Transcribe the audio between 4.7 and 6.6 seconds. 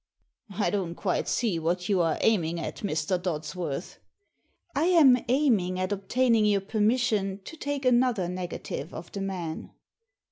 I am aiming at obtaining